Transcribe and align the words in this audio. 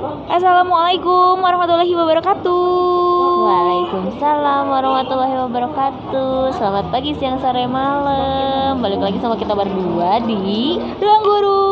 Assalamualaikum 0.00 1.44
warahmatullahi 1.44 1.92
wabarakatuh. 1.92 2.64
Waalaikumsalam 3.44 4.72
warahmatullahi 4.72 5.36
wabarakatuh. 5.44 6.56
Selamat 6.56 6.88
pagi, 6.88 7.12
siang, 7.20 7.36
sore, 7.36 7.68
malam. 7.68 8.80
Balik 8.80 8.96
lagi 8.96 9.20
sama 9.20 9.36
kita 9.36 9.52
berdua 9.52 10.24
di 10.24 10.80
Ruang 10.96 11.20
Guru. 11.20 11.68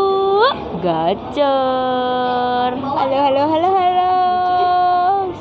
Gacor. 0.85 2.71
Halo 2.77 3.17
halo 3.17 3.43
halo 3.49 3.69
halo. 3.73 4.13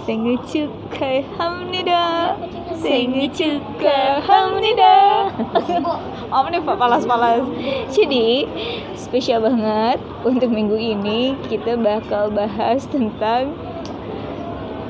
Sengi 0.07 0.39
cukai 0.47 1.27
hamnida. 1.35 2.39
Sengi 2.77 3.25
cukai 3.33 4.21
hamnida. 4.21 4.97
Nih 6.47 6.61
Pak 6.61 6.77
palas-palas. 6.77 7.43
Jadi 7.89 8.45
spesial 8.93 9.41
banget 9.41 9.97
untuk 10.21 10.53
minggu 10.53 10.77
ini 10.77 11.33
kita 11.49 11.73
bakal 11.73 12.29
bahas 12.29 12.85
tentang 12.87 13.57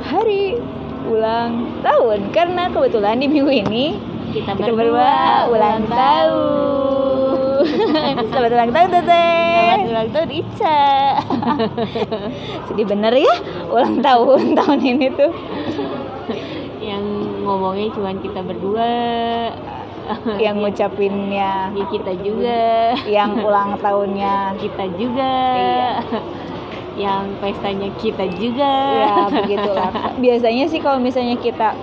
hari 0.03 0.59
ulang 1.07 1.79
tahun 1.79 2.29
karena 2.35 2.67
kebetulan 2.67 3.23
di 3.23 3.27
minggu 3.31 3.51
ini 3.51 3.85
Kita, 4.35 4.59
kita 4.59 4.75
berdua 4.75 5.47
ulang 5.47 5.87
tahun. 5.87 7.63
Selamat 8.27 8.51
ulang 8.51 8.71
tahun 8.75 8.89
Teteh. 8.91 9.71
Selamat 9.71 9.87
ulang 9.87 10.09
tahun 10.11 10.29
Ica. 10.35 10.83
Sedih 12.67 12.85
bener 12.85 13.13
ya 13.15 13.35
ulang 13.71 14.03
tahun 14.03 14.41
tahun 14.59 14.79
ini 14.83 15.07
tuh. 15.15 15.31
Ngomongnya 17.47 17.87
cuma 17.95 18.11
kita 18.11 18.43
berdua. 18.43 18.91
Yang 20.43 20.55
ngucapinnya, 20.63 21.71
Ya 21.75 21.85
kita 21.91 22.11
juga. 22.15 22.63
yang 23.07 23.39
ulang 23.47 23.75
tahunnya. 23.79 24.55
Kita 24.55 24.83
juga. 24.95 25.33
Iya. 25.55 25.91
Yang 27.07 27.23
pestanya 27.43 27.89
kita 27.99 28.25
juga. 28.35 28.71
Ya 29.03 29.15
begitulah. 29.29 29.91
Biasanya 30.17 30.65
sih 30.67 30.79
kalau 30.81 30.97
misalnya 30.97 31.37
kita 31.37 31.75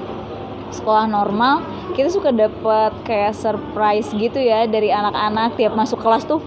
sekolah 0.75 1.07
normal, 1.07 1.63
kita 1.95 2.11
suka 2.11 2.35
dapat 2.35 2.91
kayak 3.07 3.31
surprise 3.31 4.11
gitu 4.11 4.43
ya 4.43 4.67
dari 4.67 4.91
anak-anak 4.91 5.55
tiap 5.55 5.79
masuk 5.79 6.03
kelas 6.03 6.27
tuh 6.27 6.43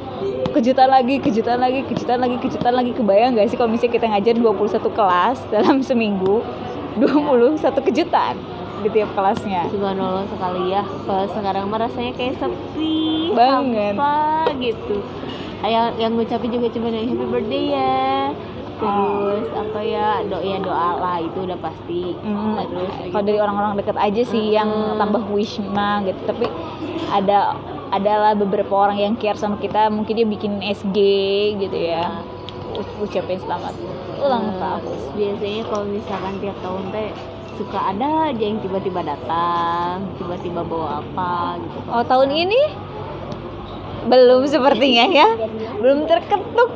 kejutan 0.52 0.92
lagi, 0.92 1.22
kejutan 1.24 1.64
lagi, 1.64 1.88
kejutan 1.88 2.20
lagi, 2.20 2.36
kejutan 2.44 2.74
lagi. 2.76 2.92
Kebayang 2.92 3.40
gak 3.40 3.48
sih 3.48 3.56
kalau 3.56 3.72
misalnya 3.72 3.94
kita 3.96 4.06
ngajar 4.12 4.36
21 4.36 4.98
kelas 4.98 5.38
dalam 5.48 5.80
seminggu 5.80 6.44
21 7.00 7.62
kejutan 7.88 8.36
di 8.78 8.90
tiap 8.90 9.10
kelasnya. 9.12 9.66
Subhanallah 9.68 10.26
sekali 10.28 10.70
ya. 10.70 10.84
Kalau 11.04 11.26
sekarang 11.28 11.64
mah 11.68 11.80
rasanya 11.80 12.12
kayak 12.14 12.38
sepi 12.38 13.32
Banget. 13.32 13.94
Apa 13.94 14.16
gitu. 14.56 15.02
Yang, 15.60 15.88
yang 15.98 16.12
ngucapin 16.14 16.50
juga 16.52 16.68
cuma 16.70 16.88
yang 16.88 17.08
happy 17.08 17.26
birthday 17.28 17.66
ya. 17.72 18.04
Terus 18.78 19.46
apa 19.52 19.80
ya 19.80 20.22
doa 20.24 20.38
ya 20.40 20.58
doa 20.60 20.90
lah 20.96 21.18
itu 21.18 21.38
udah 21.40 21.58
pasti. 21.58 22.14
Hmm, 22.16 22.62
Terus 22.64 22.92
kalau 23.10 23.26
dari 23.26 23.40
orang-orang 23.40 23.74
deket 23.76 23.98
aja 23.98 24.22
sih 24.24 24.54
yang 24.54 24.70
Hmm. 24.70 24.98
tambah 24.98 25.26
wish 25.28 25.58
mah 25.60 26.02
gitu. 26.04 26.22
Tapi 26.24 26.46
ada 27.10 27.58
adalah 27.90 28.34
beberapa 28.34 28.70
orang 28.70 28.98
yang 29.00 29.14
care 29.16 29.34
sama 29.34 29.58
kita. 29.58 29.90
Mungkin 29.90 30.14
dia 30.14 30.28
bikin 30.28 30.62
SG 30.62 30.98
gitu 31.58 31.74
ya. 31.74 32.22
U- 32.70 33.02
ucapin 33.02 33.40
selamat 33.40 33.74
ulang 34.16 34.46
Eh, 34.48 34.56
tahun. 34.56 34.82
Biasanya 35.16 35.62
kalau 35.66 35.86
misalkan 35.88 36.34
tiap 36.38 36.58
tahun 36.60 36.84
teh 36.88 37.10
suka 37.58 37.92
ada 37.92 38.30
aja 38.30 38.44
yang 38.46 38.62
tiba-tiba 38.62 39.02
datang 39.02 40.06
Tiba-tiba 40.22 40.62
bawa 40.62 41.02
apa 41.02 41.58
gitu 41.58 41.78
oh 41.90 42.04
tahun 42.06 42.30
ini? 42.30 42.62
Belum 44.08 44.48
sepertinya 44.48 45.06
ya. 45.12 45.28
Belum 45.84 46.08
terketuk. 46.08 46.72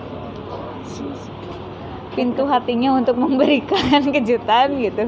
Pintu 2.12 2.44
hatinya 2.44 3.00
untuk 3.00 3.16
memberikan 3.16 4.04
kejutan 4.16 4.76
gitu. 4.84 5.08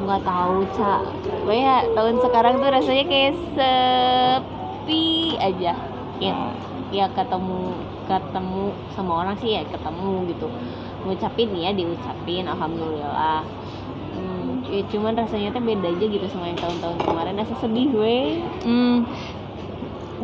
Nggak 0.00 0.22
tahu 0.24 0.64
cak. 0.72 1.02
Pokoknya 1.44 1.74
tahun 1.92 2.14
sekarang 2.24 2.54
tuh 2.56 2.70
rasanya 2.72 3.04
kayak 3.04 3.34
sepi 3.52 5.36
aja. 5.36 5.76
Ya 6.16 6.36
ya 6.94 7.10
ketemu 7.12 7.74
ketemu 8.08 8.70
sama 8.96 9.12
orang 9.20 9.36
sih 9.36 9.60
ya 9.60 9.62
ketemu 9.68 10.32
gitu. 10.32 10.48
Ngucapin 11.04 11.52
ya 11.52 11.70
diucapin. 11.76 12.48
Alhamdulillah 12.48 13.44
ya 14.66 14.82
cuman 14.90 15.14
rasanya 15.14 15.54
tuh 15.54 15.62
beda 15.62 15.86
aja 15.90 16.04
gitu 16.06 16.26
sama 16.30 16.50
yang 16.50 16.58
tahun-tahun 16.58 16.96
kemarin. 17.02 17.34
Rasa 17.38 17.54
sedih 17.62 17.88
weh 17.94 18.42
Hmm, 18.66 19.06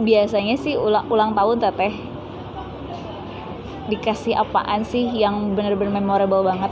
biasanya 0.02 0.56
sih 0.58 0.74
ulang 0.74 1.06
ulang 1.08 1.32
tahun 1.32 1.62
teteh. 1.62 1.94
Dikasih 3.90 4.38
apaan 4.38 4.86
sih 4.86 5.04
yang 5.10 5.54
bener-bener 5.58 5.94
memorable 6.00 6.46
banget? 6.46 6.70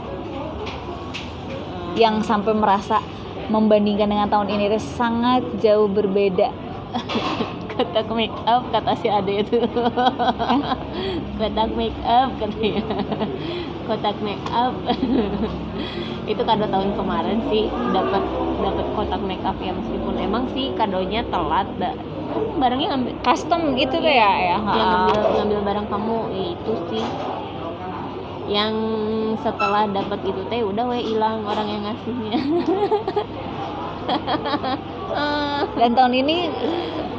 Yang 1.99 2.23
sampai 2.23 2.55
merasa 2.55 3.03
membandingkan 3.51 4.07
dengan 4.07 4.31
tahun 4.31 4.47
ini 4.47 4.71
teh 4.71 4.79
sangat 4.79 5.43
jauh 5.59 5.91
berbeda 5.91 6.55
kotak 7.81 8.07
make 8.13 8.37
up 8.45 8.61
kata 8.69 8.93
si 9.01 9.09
ade 9.09 9.41
itu. 9.41 9.57
Kotak 11.41 11.73
make 11.73 11.97
up 12.05 12.29
katanya 12.37 12.85
kotak 13.89 14.17
make 14.21 14.45
up. 14.53 14.77
Itu 16.29 16.41
kado 16.45 16.69
tahun 16.69 16.93
kemarin 16.93 17.41
sih 17.49 17.65
dapat 17.89 18.21
dapat 18.61 18.85
kotak 18.93 19.21
make 19.25 19.41
up 19.41 19.57
ya 19.57 19.73
meskipun 19.73 20.13
emang 20.21 20.45
sih 20.53 20.69
kadonya 20.77 21.25
telat 21.33 21.65
da, 21.81 21.97
barangnya 22.61 22.93
ngambil 22.93 23.13
custom 23.25 23.73
gitu 23.73 23.97
tuh 23.97 24.13
ya? 24.13 24.31
Ya 24.37 24.57
yang 24.61 24.89
ngambil 24.93 25.17
ngambil 25.41 25.59
barang 25.65 25.87
kamu 25.89 26.17
ya 26.37 26.45
itu 26.53 26.73
sih. 26.93 27.05
Yang 28.45 28.75
setelah 29.41 29.89
dapat 29.89 30.19
itu 30.27 30.41
teh 30.51 30.61
udah 30.61 30.85
we 30.85 31.01
hilang 31.01 31.41
orang 31.47 31.65
yang 31.65 31.81
ngasihnya 31.87 32.39
dan 35.79 35.89
tahun 35.95 36.13
ini 36.25 36.37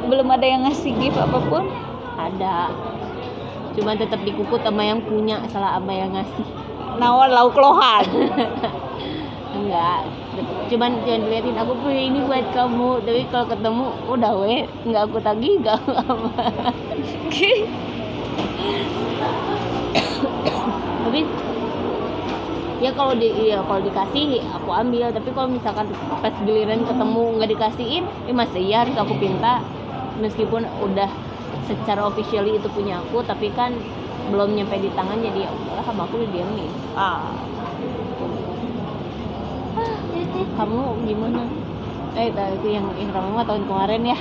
belum 0.07 0.27
ada 0.31 0.45
yang 0.45 0.67
ngasih 0.67 0.93
gift 0.99 1.17
apa 1.17 1.39
pun? 1.47 1.67
Ada. 2.19 2.69
Cuman 3.73 3.97
tetap 3.97 4.21
dikukut 4.21 4.61
sama 4.61 4.85
yang 4.85 5.01
punya 5.01 5.41
salah 5.49 5.81
apa 5.81 5.89
yang 5.89 6.13
ngasih. 6.13 6.45
Nawan 7.01 7.33
lauk 7.33 7.57
lohan? 7.57 8.05
Enggak. 9.57 10.05
Cuman 10.69 11.05
jangan 11.05 11.29
diliatin 11.29 11.57
aku 11.57 11.73
punya 11.81 12.01
ini 12.09 12.19
buat 12.25 12.45
kamu. 12.53 13.01
Tapi 13.05 13.21
kalau 13.33 13.45
ketemu 13.49 13.85
udah 14.09 14.33
we. 14.37 14.65
Nggak 14.85 15.03
aku 15.09 15.17
tagih 15.21 15.57
nggak 15.61 15.77
apa. 15.81 16.45
Tapi 21.03 21.21
ya 22.83 22.91
kalau 22.91 23.15
di 23.15 23.31
ya 23.47 23.63
kalau 23.63 23.79
dikasih 23.79 24.43
aku 24.51 24.69
ambil. 24.75 25.15
Tapi 25.15 25.29
kalau 25.31 25.47
misalkan 25.47 25.87
pas 26.19 26.35
giliran 26.43 26.83
ketemu 26.83 27.23
nggak 27.39 27.49
dikasihin 27.55 28.03
ya 28.27 28.33
masih 28.35 28.63
ya 28.67 28.83
harus 28.83 28.95
aku 28.99 29.15
pinta. 29.15 29.63
Meskipun 30.19 30.67
udah 30.83 31.07
secara 31.63 32.03
officially 32.03 32.59
itu 32.59 32.67
punya 32.75 32.99
aku 32.99 33.23
tapi 33.23 33.47
kan 33.55 33.71
belum 34.29 34.55
nyampe 34.55 34.79
di 34.79 34.91
tangan 34.95 35.19
jadi 35.19 35.47
ya 35.47 35.49
udahlah 35.51 35.83
sama 35.87 36.03
aku 36.07 36.19
didiamin 36.27 36.67
ah. 36.99 37.31
Kamu 40.53 41.07
gimana? 41.07 41.49
Eh 42.13 42.29
tadi 42.29 42.55
itu 42.61 42.67
yang 42.77 42.85
yang 42.99 43.09
kamu 43.09 43.33
mah 43.33 43.45
tahun 43.47 43.63
kemarin 43.65 44.01
ya. 44.05 44.17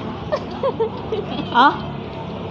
Ah 1.52 1.76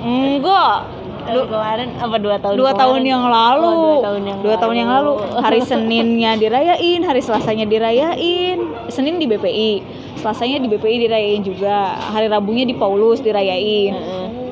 enggak 0.02 0.86
tahun 1.26 1.46
kemarin 1.48 1.90
apa 1.98 2.16
dua 2.18 2.36
tahun 2.42 2.56
dua 2.58 2.72
kemarin? 2.72 2.82
tahun 2.82 3.02
yang 3.06 3.24
lalu. 3.30 3.68
Oh, 3.68 3.78
dua 3.78 4.06
tahun 4.06 4.22
yang 4.26 4.38
Dua 4.42 4.56
tahun 4.58 4.76
yang 4.76 4.90
lalu. 4.90 5.12
hari 5.38 5.60
Seninnya 5.62 6.32
dirayain 6.36 7.02
hari 7.06 7.22
Selasanya 7.22 7.66
dirayain. 7.66 8.58
Senin 8.92 9.16
di 9.22 9.26
BPI 9.30 9.72
Selasanya 10.20 10.60
di 10.60 10.68
BPI 10.68 10.98
dirayain 11.08 11.42
juga. 11.42 11.96
Hari 12.12 12.28
Rabunya 12.28 12.66
di 12.68 12.76
Paulus 12.76 13.22
dirayain 13.22 13.94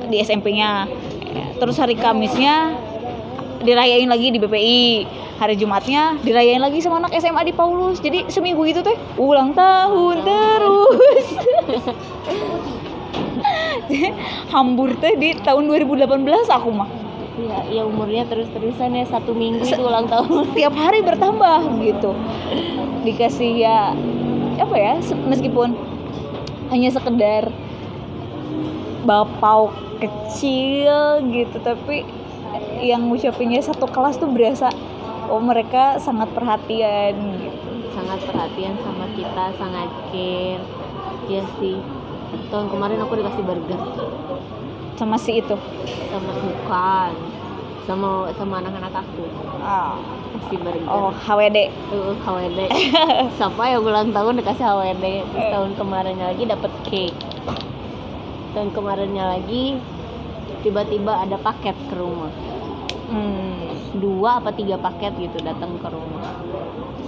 di 0.10 0.18
SMP-nya 0.18 0.90
terus 1.60 1.76
hari 1.78 1.94
Kamisnya 1.94 2.74
dirayain 3.62 4.08
lagi 4.08 4.32
di 4.32 4.40
BPI 4.40 4.84
hari 5.40 5.56
Jumatnya 5.60 6.16
dirayain 6.20 6.60
lagi 6.60 6.80
sama 6.80 7.04
anak 7.04 7.16
SMA 7.20 7.44
di 7.44 7.54
Paulus. 7.56 8.00
Jadi 8.00 8.32
seminggu 8.32 8.64
itu 8.64 8.80
teh 8.80 8.96
ulang 9.20 9.52
tahun 9.52 10.24
terus 10.24 11.28
hambur 14.54 14.94
teh 14.98 15.18
di 15.18 15.36
tahun 15.42 15.66
2018 15.70 16.50
aku 16.50 16.70
mah. 16.70 16.90
Ya 17.40 17.60
ya 17.72 17.82
umurnya 17.88 18.28
terus 18.28 18.52
terusan 18.52 19.00
ya 19.00 19.06
satu 19.08 19.32
minggu 19.32 19.64
itu 19.64 19.80
ulang 19.80 20.06
tahun. 20.06 20.52
tiap 20.58 20.76
hari 20.76 21.02
bertambah 21.02 21.80
gitu. 21.82 22.12
Dikasih 23.08 23.52
ya 23.64 23.96
apa 24.60 24.76
ya 24.76 25.00
meskipun 25.28 25.72
hanya 26.70 26.92
sekedar 26.92 27.50
bapau 29.08 29.72
kecil 30.04 31.24
gitu 31.32 31.58
tapi 31.64 32.04
yang 32.84 33.08
ngucapinnya 33.08 33.64
satu 33.64 33.88
kelas 33.88 34.20
tuh 34.20 34.28
berasa 34.32 34.68
oh 35.32 35.40
mereka 35.40 35.98
sangat 35.98 36.30
perhatian 36.36 37.16
gitu. 37.40 37.72
Sangat 37.96 38.20
perhatian 38.28 38.76
sama 38.84 39.06
kita 39.16 39.46
sangat 39.56 39.90
care. 40.12 40.64
Ya 41.30 41.46
sih 41.62 41.78
tahun 42.50 42.68
kemarin 42.70 43.02
aku 43.02 43.14
dikasih 43.18 43.44
burger. 43.46 43.80
Sama 44.98 45.16
si 45.18 45.40
itu? 45.40 45.56
Sama 46.12 46.32
bukan. 46.36 47.12
Sama 47.90 48.10
sama 48.38 48.54
anak-anak 48.62 48.94
aku. 49.02 49.26
Ah. 49.64 49.98
Dikasih 50.36 50.58
burger. 50.62 50.88
Oh 50.90 51.10
HWD 51.10 51.58
uh, 51.94 52.14
HWD 52.22 52.60
siapa 53.38 53.64
yang 53.70 53.82
ulang 53.82 54.14
tahun 54.14 54.38
dikasih 54.42 54.66
HWD 54.66 55.06
Terus 55.34 55.48
tahun 55.50 55.72
kemarinnya 55.78 56.26
lagi 56.36 56.44
dapat 56.46 56.72
cake. 56.86 57.20
Tahun 58.54 58.70
kemarinnya 58.74 59.26
lagi 59.38 59.78
tiba-tiba 60.62 61.24
ada 61.26 61.38
paket 61.40 61.78
ke 61.90 61.96
rumah. 61.96 62.34
Hmm. 63.10 63.74
dua 63.98 64.38
apa 64.38 64.54
tiga 64.54 64.78
paket 64.78 65.18
gitu 65.18 65.42
datang 65.42 65.82
ke 65.82 65.88
rumah. 65.90 66.30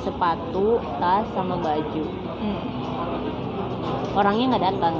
Sepatu 0.01 0.81
tas 0.97 1.29
sama 1.37 1.53
baju. 1.61 2.05
Hmm. 2.41 2.61
Orangnya 4.15 4.55
nggak 4.55 4.65
datang. 4.73 4.95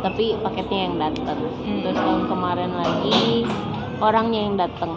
Tapi 0.00 0.24
paketnya 0.40 0.78
yang 0.88 0.96
datang. 0.96 1.38
Hmm. 1.38 1.80
terus 1.84 1.96
tahun 1.96 2.22
kemarin 2.26 2.72
lagi 2.72 3.44
orangnya 4.00 4.40
yang 4.40 4.56
datang. 4.56 4.96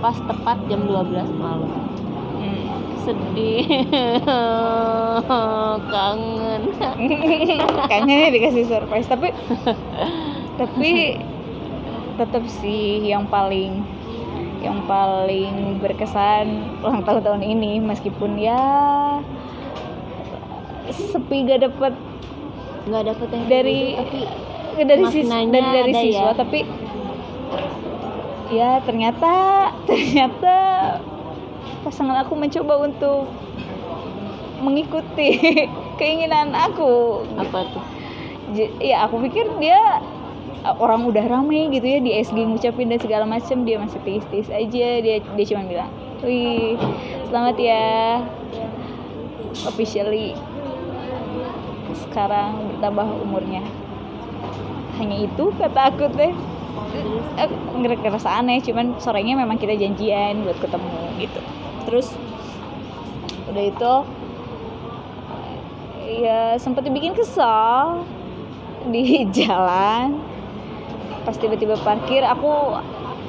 Pas 0.00 0.16
tepat 0.16 0.58
jam 0.70 0.86
12 0.86 1.28
malam. 1.36 1.70
Hmm. 2.40 2.64
sedih. 3.04 3.66
Kangen. 5.92 6.62
Kangennya 7.90 8.28
dikasih 8.32 8.64
surprise. 8.70 9.08
Tapi 9.10 9.34
tapi 10.60 10.92
tetap 12.20 12.44
sih 12.60 13.00
yang 13.00 13.24
paling 13.26 13.80
yang 14.60 14.84
paling 14.84 15.80
berkesan 15.80 16.78
ulang 16.84 17.02
tahun 17.02 17.22
tahun 17.24 17.42
ini. 17.42 17.80
Meskipun 17.82 18.36
ya 18.38 18.60
sepi 20.90 21.46
gak 21.46 21.70
dapet 21.70 21.94
nggak 22.88 23.02
dapet 23.12 23.28
yang 23.32 23.44
Dari 23.50 23.80
tapi 23.98 24.20
dari 24.80 25.04
sis 25.12 25.26
Maknanya 25.28 25.50
dari, 25.52 25.70
dari 25.70 25.92
ada 25.92 26.00
siswa 26.00 26.30
ya. 26.30 26.32
tapi 26.38 26.60
ya 28.50 28.70
ternyata 28.82 29.32
ternyata 29.88 30.56
pasangan 31.84 32.16
aku 32.24 32.32
mencoba 32.36 32.74
untuk 32.84 33.28
mengikuti 34.60 35.40
keinginan 36.00 36.52
aku. 36.52 37.24
Apa 37.36 37.64
tuh? 37.72 37.84
Ya 38.82 39.06
aku 39.06 39.22
pikir 39.24 39.46
dia 39.62 39.80
orang 40.76 41.08
udah 41.08 41.24
rame 41.24 41.72
gitu 41.72 41.86
ya 41.86 41.98
di 42.04 42.12
SG 42.20 42.36
ngucapin 42.44 42.92
dan 42.92 43.00
segala 43.00 43.24
macem 43.24 43.64
dia 43.64 43.80
masih 43.80 44.00
tis-tis 44.04 44.52
aja 44.52 44.88
dia 45.00 45.16
dia 45.24 45.44
cuma 45.48 45.64
bilang 45.64 45.90
wih 46.20 46.76
selamat 47.32 47.56
ya 47.56 47.84
officially 49.64 50.36
sekarang 52.08 52.74
bertambah 52.74 53.06
umurnya. 53.24 53.64
Hanya 54.98 55.16
itu 55.24 55.52
kata 55.56 55.92
aku 55.92 56.08
teh. 56.14 56.32
Eh, 57.38 57.50
ngerasa 57.78 58.42
aneh 58.42 58.58
cuman 58.62 58.98
sorenya 58.98 59.38
memang 59.38 59.56
kita 59.58 59.78
janjian 59.78 60.42
buat 60.42 60.58
ketemu 60.58 60.98
gitu. 61.22 61.40
Terus 61.86 62.06
udah 63.50 63.64
itu 63.66 63.92
ya 66.22 66.54
sempat 66.58 66.82
dibikin 66.86 67.14
kesal 67.14 68.02
di 68.90 69.24
jalan. 69.36 70.18
Pas 71.22 71.36
tiba-tiba 71.36 71.76
parkir 71.80 72.24
aku 72.24 72.80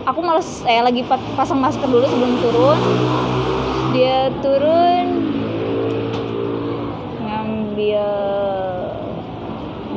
aku 0.07 0.19
males 0.25 0.63
eh 0.65 0.81
lagi 0.81 1.05
pa- 1.05 1.21
pasang 1.37 1.59
masker 1.61 1.85
dulu 1.85 2.05
sebelum 2.07 2.33
turun. 2.41 2.79
Dia 3.91 4.31
turun 4.39 5.07
ngambil 7.21 8.07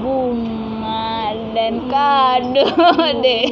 bunga 0.02 1.32
dan 1.54 1.73
kado 1.88 2.66
deh 3.24 3.44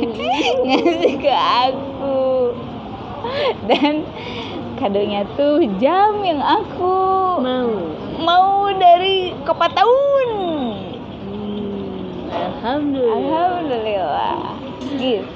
ngasih 0.67 1.15
ke 1.21 1.35
aku. 1.35 2.53
Dan 3.71 4.03
kadonya 4.77 5.23
tuh 5.39 5.63
jam 5.79 6.21
yang 6.27 6.43
aku 6.43 6.97
mau. 7.39 7.73
mau 8.23 8.71
dari 8.75 9.35
kapan 9.43 9.73
tahun. 9.75 10.29
Hmm, 11.27 12.03
alhamdulillah. 12.31 13.19
Alhamdulillah. 13.19 14.39
Gitu. 14.99 15.27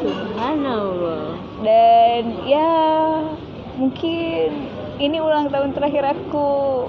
Subhanallah. 0.00 1.36
Dan 1.62 2.22
ya 2.44 2.72
mungkin 3.78 4.48
ini 5.00 5.18
ulang 5.18 5.48
tahun 5.48 5.72
terakhir 5.74 6.14
aku 6.14 6.86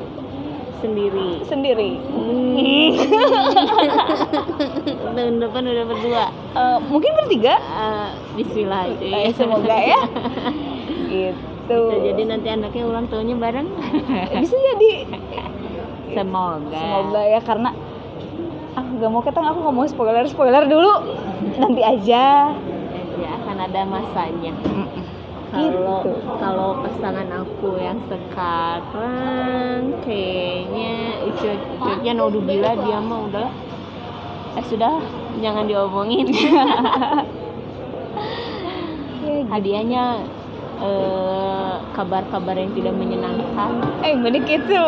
sendiri. 0.83 1.29
Sendiri? 1.47 1.91
Tahun 5.15 5.35
depan 5.39 5.61
udah 5.63 5.85
berdua 5.87 6.25
Eh, 6.53 6.77
mungkin 6.91 7.11
bertiga? 7.17 7.55
Eh, 7.57 8.07
Bismillah 8.35 8.91
aja 8.91 9.01
Eh, 9.01 9.31
semoga 9.33 9.77
ya. 9.79 10.01
Gitu. 11.13 11.79
Bisa 11.79 11.97
jadi 12.03 12.21
nanti 12.27 12.47
anaknya 12.51 12.83
ulang 12.83 13.05
tahunnya 13.07 13.35
bareng. 13.39 13.67
Bisa 14.43 14.55
jadi. 14.57 14.91
Semoga. 16.11 16.77
Semoga 16.77 17.21
ya 17.23 17.39
karena 17.39 17.69
ah 18.73 18.85
gak 18.97 19.09
mau 19.13 19.21
ketang 19.21 19.45
aku 19.45 19.61
nggak 19.61 19.75
mau 19.77 19.85
spoiler 19.87 20.25
spoiler 20.27 20.65
dulu. 20.65 20.93
Nanti 21.61 21.81
aja. 21.85 22.51
Ya 23.13 23.29
akan 23.45 23.57
ada 23.69 23.81
masanya 23.85 24.51
kalau 25.53 26.01
Gitu. 26.01 26.17
kalau 26.41 26.69
pasangan 26.81 27.29
aku 27.29 27.77
yang 27.77 28.01
sekarang 28.09 29.93
kayaknya 30.01 31.21
ucut-ucutnya 31.29 32.11
naudzubillah 32.17 32.73
dia 32.81 32.97
mah 32.97 33.19
udah. 33.29 33.49
Eh 34.57 34.65
sudah 34.65 34.97
jangan 35.37 35.69
diomongin. 35.69 36.25
Gitu. 36.33 36.49
hadiahnya 39.49 40.25
eh, 40.81 41.73
kabar-kabar 41.93 42.57
yang 42.57 42.73
tidak 42.73 42.93
menyenangkan. 42.97 43.71
Eh 44.01 44.17
gak 44.17 44.41
gitu? 44.49 44.85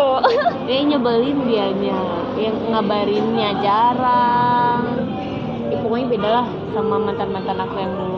Dia 0.65 0.81
nyebelin 0.89 1.45
dianya 1.45 2.01
yang 2.35 2.57
ngabarinnya 2.73 3.49
jarang. 3.61 4.83
Ya, 5.69 5.77
pokoknya 5.81 6.07
beda 6.17 6.29
lah 6.41 6.47
sama 6.73 6.97
mantan-mantan 6.97 7.57
aku 7.61 7.75
yang 7.77 7.93
dulu 7.93 8.14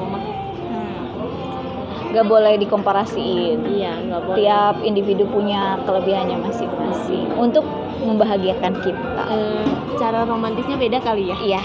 mah 2.17 2.25
gak 2.25 2.33
boleh 2.33 2.53
dikomparasiin. 2.57 3.59
Iya 3.77 3.93
nggak 4.09 4.21
boleh. 4.25 4.37
Tiap 4.41 4.75
individu 4.81 5.23
punya 5.29 5.77
kelebihannya 5.85 6.41
masing-masing 6.41 7.29
untuk 7.37 7.61
membahagiakan 8.01 8.73
kita. 8.81 9.23
Eh, 9.29 9.65
cara 10.01 10.25
romantisnya 10.25 10.81
beda 10.81 10.97
kali 10.97 11.29
ya? 11.29 11.37
Iya. 11.37 11.61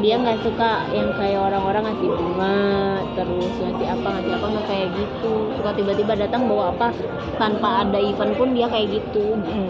Dia 0.00 0.16
nggak 0.16 0.40
suka 0.40 0.88
yang 0.96 1.12
kayak 1.12 1.44
orang-orang 1.44 1.92
ngasih 1.92 2.08
bunga 2.08 3.04
terus 3.12 3.52
ngasih 3.60 3.86
apa 3.92 4.08
ngasih 4.16 4.32
apa 4.32 4.46
nggak 4.48 4.66
kayak 4.72 4.88
gitu. 4.96 5.32
Suka 5.60 5.70
tiba-tiba 5.76 6.12
datang 6.16 6.48
bawa 6.48 6.72
apa 6.72 6.88
tanpa 7.36 7.84
ada 7.84 8.00
event 8.00 8.32
pun 8.40 8.56
dia 8.56 8.64
kayak 8.64 8.96
gitu. 8.96 9.36
Mm. 9.36 9.68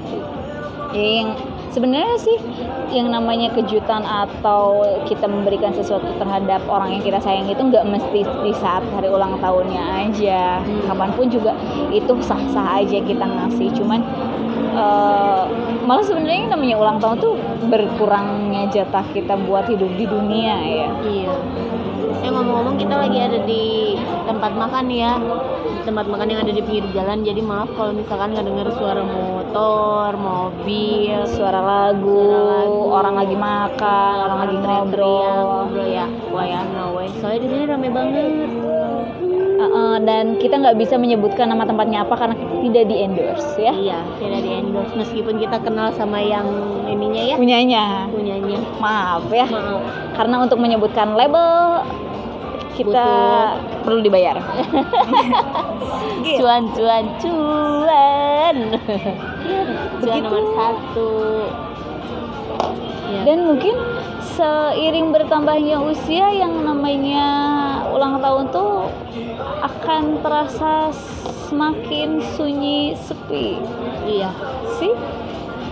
Ya, 0.95 1.03
yang 1.23 1.31
sebenarnya 1.71 2.19
sih 2.19 2.39
yang 2.91 3.09
namanya 3.11 3.51
kejutan 3.55 4.03
atau 4.03 4.83
kita 5.07 5.31
memberikan 5.31 5.71
sesuatu 5.71 6.11
terhadap 6.19 6.63
orang 6.67 6.99
yang 6.99 7.03
kita 7.07 7.23
sayang 7.23 7.47
itu 7.47 7.63
nggak 7.63 7.87
mesti 7.87 8.27
di 8.27 8.53
saat 8.59 8.83
hari 8.95 9.07
ulang 9.07 9.39
tahunnya 9.39 9.83
aja 10.07 10.43
Hmm. 10.61 10.83
kapan 10.91 11.11
pun 11.15 11.27
juga 11.31 11.55
itu 11.95 12.13
sah-sah 12.21 12.83
aja 12.83 12.99
kita 13.01 13.25
ngasih 13.25 13.71
cuman 13.79 14.01
eh, 14.75 15.43
malah 15.91 16.07
sebenarnya 16.07 16.47
yang 16.47 16.53
namanya 16.55 16.77
ulang 16.79 16.99
tahun 17.03 17.19
tuh 17.19 17.35
berkurangnya 17.67 18.71
jatah 18.71 19.03
kita 19.11 19.35
buat 19.35 19.67
hidup 19.67 19.91
di 19.99 20.07
dunia 20.07 20.55
ya. 20.63 20.89
Iya. 21.03 21.35
Eh 22.23 22.31
ngomong-ngomong 22.31 22.79
kita 22.79 22.95
lagi 22.95 23.19
ada 23.19 23.43
di 23.43 23.99
tempat 24.23 24.55
makan 24.55 24.87
ya. 24.87 25.19
Di 25.67 25.83
tempat 25.83 26.07
makan 26.07 26.31
yang 26.31 26.47
ada 26.47 26.53
di 26.55 26.63
pinggir 26.63 26.87
jalan. 26.95 27.27
Jadi 27.27 27.43
maaf 27.43 27.75
kalau 27.75 27.91
misalkan 27.91 28.31
nggak 28.39 28.47
dengar 28.47 28.71
suara 28.79 29.03
motor 29.03 30.15
mobil 30.15 31.27
suara 31.27 31.59
lagu, 31.59 32.23
Suara 32.23 32.39
lagu. 32.63 32.79
orang 32.95 33.15
lagi 33.19 33.35
makan 33.35 34.15
orang 34.23 34.39
lagi 34.47 34.57
teriak-teriak, 34.63 34.87
ngobrol. 34.95 35.51
ngobrol 35.67 35.89
ya. 35.91 36.07
Wayana 36.31 36.85
we 36.95 37.11
soalnya 37.19 37.39
di 37.43 37.49
sini 37.51 37.65
rame 37.67 37.89
banget 37.91 38.70
Uh, 39.61 39.69
uh, 39.69 39.95
dan 40.01 40.41
kita 40.41 40.57
nggak 40.57 40.81
bisa 40.81 40.97
menyebutkan 40.97 41.45
nama 41.53 41.69
tempatnya 41.69 42.09
apa 42.09 42.17
karena 42.17 42.33
tidak 42.65 42.85
di 42.89 42.97
endorse 43.05 43.61
ya. 43.61 43.77
Iya 43.77 44.01
tidak 44.17 44.41
di 44.41 44.51
endorse. 44.57 44.97
Meskipun 44.97 45.37
kita 45.37 45.61
kenal 45.61 45.93
sama 45.93 46.17
yang 46.17 46.49
ininya 46.89 47.21
ya. 47.21 47.37
Punyanya. 47.37 48.09
Punyanya. 48.09 48.57
Maaf 48.81 49.29
ya. 49.29 49.45
Maaf. 49.45 49.85
Karena 50.17 50.37
untuk 50.41 50.57
menyebutkan 50.65 51.13
label 51.13 51.85
kita 52.73 53.09
perlu 53.85 54.01
dibayar. 54.01 54.41
Gitu. 56.21 56.45
cuan 56.45 56.69
cuan 56.77 57.05
cuan. 57.17 58.57
Cuan 60.01 60.21
Begitu. 60.21 60.25
nomor 60.25 60.45
satu. 60.53 61.11
Ya. 63.11 63.27
dan 63.27 63.39
mungkin 63.43 63.75
seiring 64.41 65.13
bertambahnya 65.13 65.77
usia 65.85 66.33
yang 66.33 66.65
namanya 66.65 67.29
ulang 67.93 68.17
tahun 68.25 68.49
tuh 68.49 68.89
akan 69.61 70.25
terasa 70.25 70.89
semakin 71.45 72.25
sunyi 72.41 72.97
sepi. 72.97 73.61
Iya. 74.09 74.33
Sih? 74.81 74.97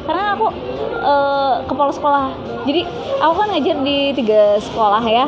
Karena 0.05 0.37
aku 0.37 0.53
eh, 1.01 1.55
kepala 1.65 1.93
sekolah. 1.97 2.25
Jadi 2.69 2.85
aku 3.25 3.33
kan 3.41 3.49
ngajar 3.57 3.77
di 3.81 4.13
tiga 4.13 4.61
sekolah 4.61 5.01
ya. 5.09 5.25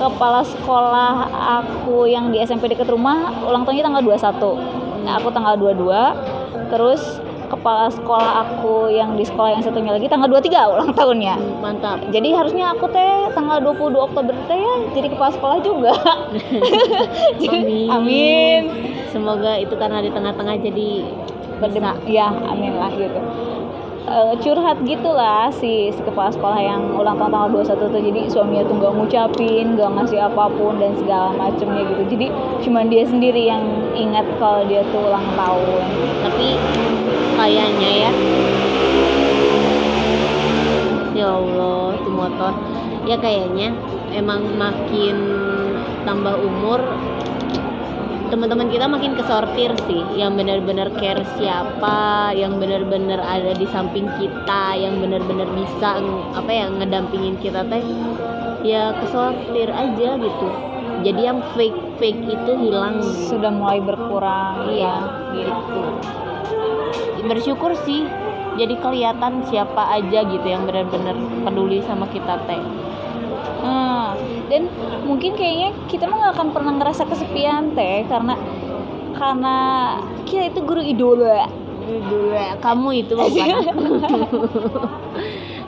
Kepala 0.00 0.40
sekolah 0.40 1.12
aku 1.60 2.08
yang 2.08 2.32
di 2.32 2.40
SMP 2.40 2.72
dekat 2.72 2.88
rumah 2.88 3.36
ulang 3.44 3.68
tahunnya 3.68 3.84
tanggal 3.84 4.04
21 4.04 4.86
aku 5.06 5.30
tanggal 5.30 5.54
22 5.54 6.66
terus 6.74 7.22
kepala 7.46 7.88
sekolah 7.90 8.46
aku 8.46 8.90
yang 8.90 9.14
di 9.14 9.24
sekolah 9.24 9.56
yang 9.58 9.62
satunya 9.62 9.94
lagi 9.94 10.10
tanggal 10.10 10.28
23 10.28 10.72
ulang 10.74 10.90
tahunnya. 10.92 11.34
Mantap. 11.62 11.98
Jadi 12.10 12.28
harusnya 12.34 12.74
aku 12.74 12.90
teh 12.90 13.30
tanggal 13.32 13.58
22 13.62 13.96
Oktober 13.96 14.34
teh 14.50 14.58
ya 14.58 14.74
jadi 14.92 15.08
kepala 15.10 15.30
sekolah 15.34 15.58
juga. 15.62 15.92
Amin. 17.46 17.88
amin. 17.90 18.62
Semoga 19.10 19.56
itu 19.56 19.74
karena 19.78 20.02
di 20.02 20.10
tengah-tengah 20.12 20.60
jadi 20.60 20.90
bisa. 21.56 21.96
Ya 22.04 22.28
amin 22.28 22.76
lah 22.76 22.92
gitu. 22.92 23.20
Eh, 24.06 24.34
curhat 24.38 24.78
gitulah 24.86 25.50
si, 25.50 25.90
si 25.90 25.98
kepala 26.06 26.30
sekolah 26.30 26.62
yang 26.62 26.94
ulang 26.94 27.18
tahun 27.18 27.26
tanggal 27.26 27.50
21 27.58 27.90
tuh. 27.90 28.02
Jadi 28.06 28.20
suaminya 28.30 28.62
tuh 28.62 28.78
nggak 28.78 28.92
ngucapin 29.02 29.74
nggak 29.74 29.90
ngasih 29.98 30.20
apa 30.22 30.46
pun 30.46 30.78
dan 30.78 30.94
segala 30.94 31.34
macemnya 31.34 31.82
gitu. 31.90 32.02
Jadi 32.14 32.26
cuman 32.62 32.86
dia 32.86 33.02
sendiri 33.02 33.50
yang 33.50 33.66
ingat 33.98 34.22
kalau 34.38 34.62
dia 34.70 34.86
tuh 34.94 35.10
ulang 35.10 35.26
tahun. 35.34 35.82
Tapi 36.22 36.48
kayaknya 37.36 37.90
ya. 38.08 38.12
Ya 41.16 41.28
Allah 41.32 41.96
itu 41.96 42.10
motor. 42.10 42.52
Ya 43.06 43.16
kayaknya 43.20 43.76
emang 44.12 44.56
makin 44.58 45.16
tambah 46.02 46.34
umur 46.40 46.80
teman-teman 48.26 48.66
kita 48.68 48.90
makin 48.90 49.14
kesortir 49.14 49.70
sih. 49.86 50.02
Yang 50.18 50.32
benar-benar 50.42 50.88
care 50.98 51.22
siapa 51.38 52.32
yang 52.34 52.58
benar-benar 52.58 53.22
ada 53.22 53.54
di 53.54 53.64
samping 53.70 54.10
kita 54.18 54.74
yang 54.76 54.98
benar-benar 54.98 55.46
bisa 55.54 56.02
apa 56.34 56.50
ya 56.50 56.66
ngedampingin 56.72 57.38
kita 57.38 57.62
teh 57.68 57.84
ya 58.66 58.92
kesortir 58.98 59.70
aja 59.70 60.18
gitu. 60.18 60.48
Jadi 61.06 61.20
yang 61.22 61.38
fake 61.54 62.00
fake 62.02 62.22
itu 62.26 62.52
hilang. 62.58 62.98
Sudah 63.04 63.52
mulai 63.52 63.78
berkurang. 63.78 64.68
Iya, 64.68 64.96
gitu. 65.36 65.82
Bersyukur 67.26 67.74
sih. 67.86 68.06
Jadi 68.56 68.74
kelihatan 68.80 69.44
siapa 69.52 70.00
aja 70.00 70.24
gitu 70.24 70.46
yang 70.46 70.64
benar-benar 70.64 71.12
peduli 71.44 71.84
sama 71.84 72.08
kita 72.08 72.40
teh. 72.48 72.62
Hmm, 73.60 74.16
dan 74.48 74.72
mungkin 75.04 75.36
kayaknya 75.36 75.76
kita 75.90 76.08
mah 76.08 76.30
gak 76.30 76.34
akan 76.40 76.48
pernah 76.56 76.72
ngerasa 76.80 77.04
kesepian 77.04 77.76
teh 77.76 78.08
karena 78.08 78.32
karena 79.12 79.56
kita 80.24 80.56
itu 80.56 80.60
guru 80.64 80.80
idola 80.80 81.48
Dulu 81.86 82.34
kamu 82.58 82.88
itu 83.06 83.12
bukan. 83.14 83.46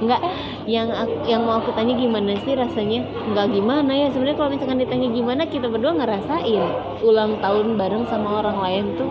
Enggak, 0.03 0.23
yang 0.67 0.91
yang 1.27 1.43
mau 1.43 1.59
aku 1.59 1.75
tanya 1.75 1.95
gimana 1.95 2.35
sih 2.43 2.55
rasanya? 2.55 3.07
Enggak 3.27 3.55
gimana 3.55 3.93
ya. 3.95 4.07
Sebenarnya 4.11 4.39
kalau 4.39 4.51
misalkan 4.51 4.79
ditanya 4.83 5.09
gimana, 5.11 5.43
kita 5.47 5.67
berdua 5.71 5.95
ngerasain 5.95 6.63
ulang 7.03 7.39
tahun 7.39 7.79
bareng 7.79 8.05
sama 8.11 8.43
orang 8.43 8.59
lain 8.63 8.85
tuh 8.99 9.11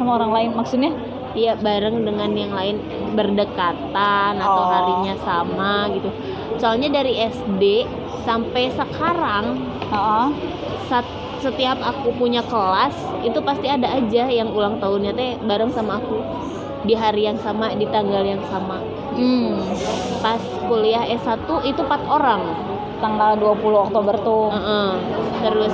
sama 0.00 0.16
orang 0.16 0.32
lain 0.32 0.50
maksudnya 0.54 0.92
Iya 1.30 1.54
bareng 1.54 2.02
dengan 2.02 2.34
yang 2.34 2.50
lain 2.50 2.82
berdekatan 3.14 4.32
atau 4.34 4.50
Oh. 4.58 4.66
harinya 4.66 5.14
sama 5.16 5.86
gitu. 5.92 6.10
Soalnya 6.58 6.90
dari 6.90 7.22
SD 7.22 7.86
sampai 8.20 8.66
sekarang 8.68 9.62
Heeh. 9.86 10.26
sat- 10.84 11.06
setiap 11.38 11.78
aku 11.78 12.10
punya 12.12 12.42
kelas 12.42 12.92
itu 13.22 13.38
pasti 13.40 13.64
ada 13.64 13.88
aja 13.90 14.26
yang 14.26 14.50
ulang 14.50 14.76
tahunnya 14.76 15.14
teh 15.14 15.38
bareng 15.40 15.70
sama 15.70 15.96
aku 15.96 16.18
di 16.82 16.92
hari 16.92 17.24
yang 17.24 17.38
sama 17.38 17.70
di 17.72 17.86
tanggal 17.86 18.20
yang 18.20 18.42
sama. 18.44 18.82
hmm, 19.12 19.54
Pas 20.18 20.40
kuliah 20.64 21.06
S1 21.06 21.38
itu 21.62 21.78
empat 21.78 22.02
orang. 22.06 22.42
tanggal 22.98 23.32
20 23.34 23.56
Oktober 23.80 24.12
tuh 24.18 24.50
Heeh. 24.50 24.90
Terus 25.40 25.72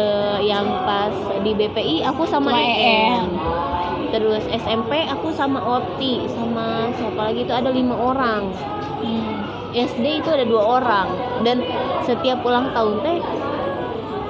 eh, 0.00 0.48
yang 0.48 0.64
pas 0.88 1.12
di 1.44 1.52
BPI 1.52 2.08
aku 2.08 2.24
sama 2.24 2.56
EN. 2.56 3.28
Terus 4.10 4.42
SMP 4.48 5.06
aku 5.06 5.30
sama 5.30 5.60
Oti 5.60 6.24
sama 6.32 6.90
siapa 6.96 7.30
lagi 7.30 7.44
itu 7.44 7.52
ada 7.52 7.68
lima 7.68 7.94
orang. 7.94 8.48
Hmm. 9.04 9.36
SD 9.70 10.24
itu 10.24 10.28
ada 10.32 10.42
dua 10.42 10.82
orang 10.82 11.06
dan 11.46 11.62
setiap 12.02 12.42
ulang 12.42 12.74
tahun 12.74 13.06
teh 13.06 13.18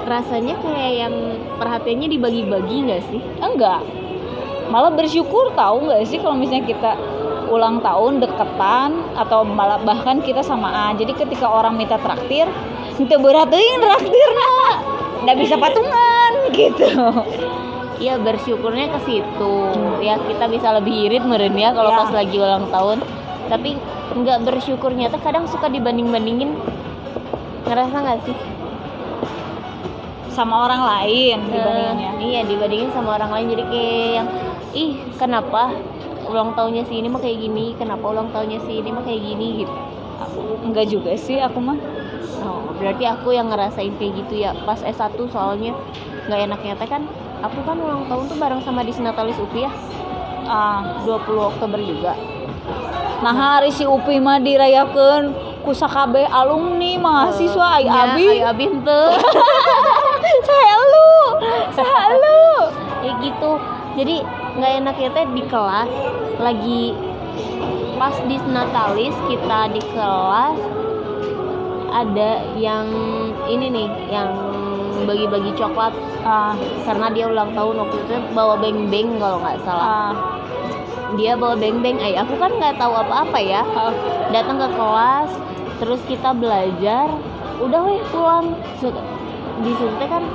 rasanya 0.05 0.53
kayak 0.61 0.93
yang 1.07 1.13
perhatiannya 1.57 2.07
dibagi-bagi 2.13 2.77
nggak 2.85 3.01
sih? 3.09 3.21
enggak 3.41 3.81
malah 4.71 4.95
bersyukur 4.95 5.51
tahu 5.51 5.91
nggak 5.91 6.07
sih 6.07 6.23
kalau 6.23 6.39
misalnya 6.39 6.63
kita 6.63 6.91
ulang 7.51 7.83
tahun 7.83 8.23
deketan 8.23 9.19
atau 9.19 9.43
malah 9.43 9.83
bahkan 9.83 10.23
kita 10.23 10.39
samaan 10.39 10.95
jadi 10.95 11.11
ketika 11.11 11.51
orang 11.51 11.75
minta 11.75 11.99
traktir 11.99 12.47
minta 12.95 13.19
beratin 13.19 13.75
traktir 13.83 14.29
nak 14.31 14.75
nggak 15.21 15.37
bisa 15.37 15.55
patungan 15.55 16.31
gitu. 16.51 16.87
Iya 18.01 18.17
bersyukurnya 18.17 18.89
ke 18.89 18.99
situ. 19.05 19.53
Ya 20.01 20.17
kita 20.17 20.49
bisa 20.49 20.73
lebih 20.73 21.05
irit 21.05 21.21
meren 21.21 21.53
ya 21.53 21.69
kalau 21.69 21.93
Ya. 21.93 22.01
pas 22.01 22.09
lagi 22.09 22.33
ulang 22.33 22.73
tahun. 22.73 22.97
Tapi 23.45 23.77
nggak 24.17 24.41
bersyukurnya 24.41 25.13
tuh 25.13 25.21
kadang 25.21 25.45
suka 25.45 25.69
dibanding-bandingin. 25.69 26.49
Ngerasa 27.61 27.93
nggak 27.93 28.19
sih? 28.25 28.33
Sama 30.33 30.65
orang 30.65 30.81
lain 30.81 31.45
dibandingannya 31.45 32.09
Eh, 32.17 32.25
iya 32.25 32.41
dibandingin 32.41 32.89
sama 32.89 33.21
orang 33.21 33.37
lain. 33.37 33.53
Jadi 33.53 33.63
kayak 33.69 34.09
yang 34.17 34.27
ih 34.73 34.91
kenapa 35.21 35.69
ulang 36.25 36.57
tahunnya 36.57 36.89
si 36.89 36.97
ini 36.97 37.05
mah 37.05 37.21
kayak 37.21 37.37
gini? 37.37 37.77
Kenapa 37.77 38.01
ulang 38.01 38.33
tahunnya 38.33 38.65
si 38.65 38.81
ini 38.81 38.89
mah 38.89 39.05
kayak 39.05 39.21
gini? 39.21 39.47
gitu 39.61 39.73
enggak 40.65 40.85
juga 40.89 41.11
sih 41.17 41.37
aku 41.41 41.59
mah. 41.61 41.77
Oh, 42.41 42.73
berarti 42.73 43.05
aku 43.05 43.37
yang 43.37 43.53
ngerasain 43.53 43.93
kayak 44.01 44.25
gitu 44.25 44.41
ya 44.41 44.57
pas 44.65 44.81
S1 44.81 45.13
soalnya 45.29 45.77
nggak 46.25 46.39
enaknya 46.49 46.73
teh 46.73 46.89
kan 46.89 47.05
aku 47.41 47.61
kan 47.65 47.77
ulang 47.77 48.09
tahun 48.09 48.25
tuh 48.29 48.37
bareng 48.41 48.61
sama 48.65 48.81
Disnatalis 48.81 49.37
UPI 49.37 49.69
ya. 49.69 49.71
Ah 50.49 51.01
20 51.05 51.37
Oktober 51.37 51.77
juga. 51.77 52.17
Nah 53.21 53.33
hari 53.37 53.69
si 53.69 53.85
Upi 53.85 54.17
mah 54.17 54.41
dirayakan 54.41 55.33
ku 55.61 55.69
sakabe 55.77 56.25
alumni 56.25 56.97
mahasiswa 56.97 57.77
ai 57.77 57.85
Ya, 57.85 58.17
abi 58.17 58.25
ai 58.25 58.41
abi 58.49 58.65
henteu. 58.65 59.05
saya 60.49 60.75
lu 60.81 61.09
saya 61.69 62.01
lu 62.17 62.41
ya 63.05 63.13
gitu. 63.21 63.51
Jadi 64.01 64.25
nggak 64.57 64.71
enaknya 64.81 65.09
teh 65.13 65.25
di 65.37 65.43
kelas 65.45 65.89
lagi 66.41 66.97
pas 68.01 68.17
di 68.25 68.33
Natalis 68.49 69.13
kita 69.29 69.69
di 69.69 69.81
kelas 69.93 70.57
ada 71.93 72.41
yang 72.57 72.89
ini 73.45 73.69
nih 73.69 73.89
yang 74.09 74.33
bagi-bagi 75.05 75.53
coklat. 75.53 75.93
Ah. 76.25 76.57
Karena 76.81 77.13
dia 77.13 77.29
ulang 77.29 77.53
tahun 77.53 77.77
waktu 77.77 78.01
itu 78.01 78.15
bawa 78.33 78.57
beng-beng 78.57 79.21
kalau 79.21 79.37
nggak 79.45 79.61
salah. 79.61 79.85
Ah. 79.85 80.13
Dia 81.13 81.37
bawa 81.37 81.53
beng-beng. 81.53 82.01
Ay 82.01 82.17
aku 82.17 82.41
kan 82.41 82.49
nggak 82.57 82.81
tahu 82.81 82.89
apa-apa 82.89 83.37
ya. 83.37 83.61
Ah. 83.77 83.93
datang 84.33 84.57
ke 84.57 84.67
kelas 84.73 85.29
terus 85.77 86.01
kita 86.09 86.33
belajar. 86.33 87.05
Udah 87.61 87.85
weh 87.85 88.01
pulang. 88.09 88.57
Disuruh 89.61 89.93
teh 90.01 90.09
kan? 90.09 90.25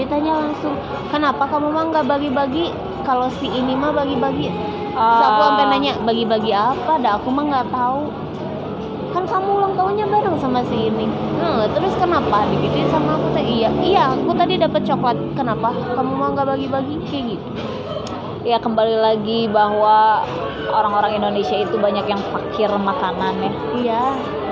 Ditanya 0.00 0.48
langsung 0.48 0.80
kenapa 1.12 1.44
kamu 1.44 1.76
mah 1.76 1.84
nggak 1.92 2.08
bagi-bagi? 2.08 2.72
Kalau 3.04 3.28
si 3.36 3.52
ini 3.52 3.76
mah 3.76 3.92
bagi-bagi 3.92 4.80
Terus 4.92 5.24
aku 5.24 5.40
sampai 5.40 5.64
Ah. 5.64 5.70
nanya 5.72 5.92
bagi-bagi 6.04 6.52
apa? 6.52 6.92
Dah 7.00 7.16
aku 7.16 7.28
mah 7.32 7.44
nggak 7.48 7.68
tahu. 7.72 8.12
Kan 9.12 9.24
kamu 9.28 9.48
ulang 9.60 9.74
tahunnya 9.76 10.06
bareng 10.08 10.36
sama 10.40 10.60
si 10.64 10.88
ini. 10.88 11.04
Nah, 11.36 11.68
terus 11.72 11.92
kenapa 12.00 12.48
digituin 12.48 12.88
sama 12.88 13.16
aku 13.16 13.28
teh? 13.36 13.44
Iya 13.44 13.68
iya 13.84 14.02
aku 14.12 14.32
tadi 14.36 14.56
dapat 14.56 14.84
coklat. 14.84 15.16
Kenapa? 15.36 15.72
Kamu 15.96 16.12
mah 16.16 16.28
nggak 16.32 16.48
bagi-bagi? 16.48 16.96
Kayak 17.08 17.24
gitu. 17.36 17.48
Ya 18.42 18.56
kembali 18.58 18.96
lagi 18.98 19.46
bahwa 19.52 20.24
orang-orang 20.72 21.20
Indonesia 21.20 21.54
itu 21.54 21.76
banyak 21.78 22.08
yang 22.08 22.18
fakir 22.32 22.72
makanan 22.72 23.38
ya. 23.38 23.52
Iya, 23.76 24.04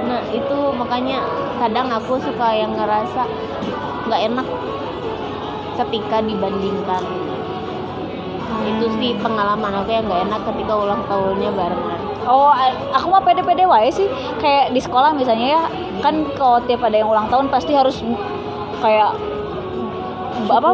nah 0.07 0.21
itu 0.31 0.57
makanya 0.79 1.25
kadang 1.59 1.91
aku 1.91 2.21
suka 2.23 2.55
yang 2.55 2.77
ngerasa 2.77 3.27
nggak 4.07 4.21
enak 4.31 4.47
ketika 5.81 6.23
dibandingkan. 6.23 7.03
Itu 8.67 8.87
sih 9.01 9.17
pengalaman 9.21 9.73
aku 9.81 9.91
yang 9.93 10.05
nggak 10.09 10.23
enak 10.29 10.41
ketika 10.53 10.73
ulang 10.77 11.03
tahunnya 11.09 11.51
barengan. 11.57 12.01
Oh, 12.29 12.53
aku 12.93 13.07
mah 13.11 13.25
pede-pede 13.25 13.65
wae 13.65 13.89
sih. 13.91 14.07
Kayak 14.39 14.77
di 14.77 14.81
sekolah 14.81 15.17
misalnya 15.17 15.47
ya, 15.59 15.63
kan 16.05 16.29
kalau 16.37 16.61
tiap 16.69 16.85
ada 16.85 17.01
yang 17.01 17.09
ulang 17.09 17.27
tahun 17.33 17.49
pasti 17.49 17.73
harus 17.75 18.05
kayak 18.81 19.17
apa? 20.49 20.71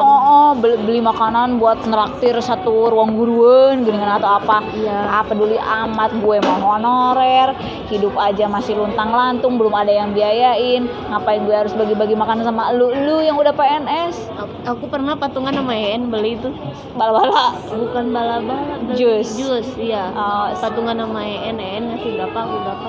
Oh, 0.00 0.20
oh, 0.24 0.50
beli, 0.58 0.76
beli 0.82 0.98
makanan 1.04 1.62
buat 1.62 1.84
neraktir 1.86 2.34
satu 2.42 2.90
ruang 2.90 3.14
guruan, 3.14 3.86
geuningan 3.86 4.18
atau 4.18 4.40
apa. 4.40 4.64
Iya. 4.74 4.98
Ah, 5.20 5.22
peduli 5.22 5.60
amat 5.60 6.10
gue 6.18 6.36
mau 6.42 6.74
honorer, 6.74 7.54
hidup 7.92 8.16
aja 8.18 8.50
masih 8.50 8.74
luntang 8.74 9.14
lantung, 9.14 9.60
belum 9.60 9.74
ada 9.76 9.92
yang 9.92 10.10
biayain. 10.10 10.88
Ngapain 11.12 11.44
gue 11.46 11.54
harus 11.54 11.72
bagi-bagi 11.76 12.16
makanan 12.18 12.42
sama 12.42 12.74
lu 12.74 12.90
lu 12.90 13.22
yang 13.22 13.38
udah 13.38 13.54
PNS? 13.54 14.32
Aku, 14.64 14.88
pernah 14.88 15.14
patungan 15.14 15.52
sama 15.52 15.76
En 15.76 16.08
beli 16.08 16.40
itu 16.40 16.48
Bala-bala. 16.96 17.58
bukan 17.68 18.14
bala-bala, 18.14 18.80
Jus. 18.96 19.36
Jus, 19.36 19.68
iya. 19.76 20.08
Oh, 20.14 20.48
patungan 20.56 20.96
sama 20.96 21.20
En, 21.22 21.60
En 21.60 21.92
ngasih 21.94 22.16
berapa, 22.16 22.38
aku 22.38 22.56
berapa. 22.64 22.88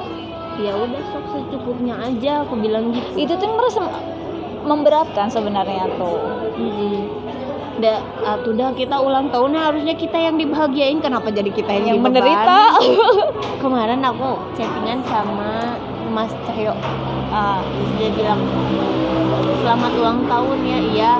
Ya 0.55 0.71
udah 0.71 1.03
sok 1.11 1.25
secukupnya 1.35 1.99
aja, 1.99 2.47
aku 2.47 2.55
bilang 2.55 2.95
gitu. 2.95 3.27
itu 3.27 3.33
tuh 3.35 3.49
merasa 3.59 3.91
memberatkan 4.65 5.29
sebenarnya 5.29 5.85
tuh. 5.95 6.19
Mm-mm. 6.55 6.97
da, 7.75 7.99
atuh 8.23 8.55
dah 8.55 8.71
kita 8.71 8.95
ulang 9.03 9.27
tahunnya 9.27 9.71
harusnya 9.71 9.95
kita 9.95 10.17
yang 10.17 10.35
dibahagiain. 10.39 10.99
Kenapa 10.99 11.29
jadi 11.31 11.51
kita 11.51 11.71
yang, 11.71 11.95
yang 11.95 12.01
menderita? 12.01 12.79
Kemarin 13.63 14.01
aku 14.01 14.39
chattingan 14.55 15.03
sama 15.07 15.75
Mas 16.09 16.31
Cahyo. 16.47 16.73
Ah, 17.29 17.59
Terus 17.63 17.91
dia 17.99 18.09
bilang 18.15 18.39
selamat 19.65 19.91
ulang 19.97 20.19
tahun 20.29 20.59
ya 20.61 20.79
iya 20.93 21.13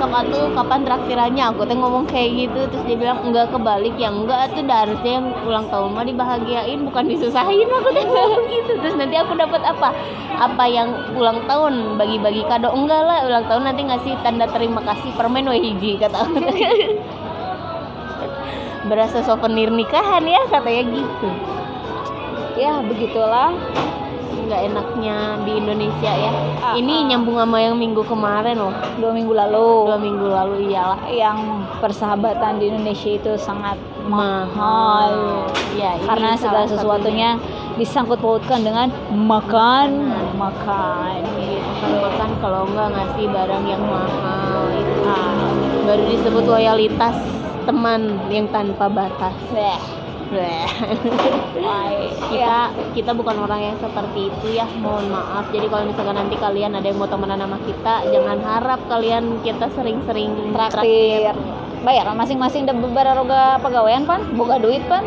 sok 0.00 0.16
atuh 0.16 0.48
kapan 0.56 0.80
traktirannya? 0.80 1.44
Aku 1.52 1.68
teh 1.68 1.76
ngomong 1.76 2.08
kayak 2.08 2.48
gitu 2.48 2.60
terus 2.72 2.84
dia 2.88 2.96
bilang 2.96 3.20
enggak 3.20 3.52
kebalik. 3.52 3.92
Ya 4.00 4.08
enggak 4.08 4.56
tuh 4.56 4.64
dah 4.64 4.88
harusnya 4.88 5.20
yang 5.20 5.28
ulang 5.44 5.68
tahun 5.68 5.92
mah 5.92 6.08
dibahagiain 6.08 6.80
bukan 6.88 7.04
disusahin. 7.04 7.68
Aku 7.76 7.88
teh 7.92 8.04
ngomong 8.08 8.44
gitu. 8.48 8.72
Terus 8.80 8.96
nanti 8.96 9.20
aku 9.20 9.36
dapat 9.36 9.60
apa? 9.60 9.92
Apa 10.40 10.64
yang 10.64 10.88
ulang 11.12 11.44
tahun? 11.44 12.00
Bagi-bagi 12.00 12.48
kado? 12.48 12.72
Enggak 12.72 13.04
lah 13.04 13.28
ulang 13.28 13.44
tahun 13.44 13.68
nanti 13.68 13.84
ngasih 13.84 14.16
tanda 14.24 14.48
terima 14.48 14.80
kasih 14.80 15.12
permen 15.20 15.44
we 15.52 15.60
hiji 15.60 16.00
kata 16.00 16.16
aku. 16.16 16.40
Berasa 18.88 19.20
souvenir 19.20 19.68
nikahan 19.68 20.24
ya 20.24 20.48
katanya 20.48 20.96
gitu. 20.96 21.28
Ya 22.56 22.80
begitulah 22.80 23.52
nggak 24.50 24.66
enaknya 24.66 25.16
di 25.46 25.52
Indonesia 25.54 26.10
ya 26.10 26.30
Ah, 26.60 26.74
ini 26.74 26.92
ah. 26.92 27.06
nyambung 27.06 27.38
sama 27.38 27.56
yang 27.56 27.78
minggu 27.78 28.02
kemarin 28.02 28.58
loh 28.58 28.74
dua 28.98 29.14
minggu 29.14 29.30
lalu 29.30 29.86
dua 29.86 29.96
minggu 29.96 30.26
lalu 30.26 30.56
iyalah 30.66 30.98
yang 31.06 31.38
persahabatan 31.78 32.58
di 32.58 32.66
Indonesia 32.66 33.14
itu 33.14 33.30
sangat 33.38 33.78
mahal 34.04 35.46
ya 35.72 35.94
ini 35.94 36.02
karena 36.02 36.34
segala 36.34 36.66
sesuatunya 36.66 37.38
disangkut 37.78 38.18
pautkan 38.18 38.60
dengan 38.60 38.90
makan 39.14 39.88
Hmm. 40.10 40.34
makan 40.36 41.20
satunya. 41.22 41.62
makan 41.62 41.90
makan 42.02 42.30
kalau 42.42 42.62
nggak 42.66 42.88
ngasih 42.90 43.26
barang 43.30 43.64
yang 43.64 43.82
mahal 43.82 44.66
itu 44.74 45.00
Ah. 45.06 45.54
baru 45.86 46.02
disebut 46.08 46.44
loyalitas 46.44 47.16
teman 47.62 48.02
yang 48.26 48.50
tanpa 48.50 48.90
batas 48.90 49.32
Bleh. 49.48 49.78
Kita 52.30 52.56
kita 52.94 53.10
bukan 53.12 53.36
orang 53.42 53.60
yang 53.60 53.76
seperti 53.78 54.30
itu 54.30 54.46
ya 54.54 54.66
mohon 54.78 55.10
maaf. 55.10 55.50
Jadi 55.50 55.66
kalau 55.66 55.84
misalkan 55.84 56.16
nanti 56.16 56.36
kalian 56.38 56.72
ada 56.72 56.86
yang 56.86 56.98
mau 56.98 57.10
temenan 57.10 57.38
sama 57.38 57.58
kita 57.62 57.94
jangan 58.06 58.38
harap 58.40 58.80
kalian 58.86 59.24
kita 59.42 59.66
sering-sering 59.74 60.54
traktir. 60.54 61.34
bayar 61.80 62.12
masing-masing 62.12 62.68
dan 62.68 62.78
beberapa 62.78 63.56
pegawaian 63.58 64.04
pan. 64.04 64.20
Boga 64.36 64.60
duit 64.60 64.84
pan. 64.86 65.02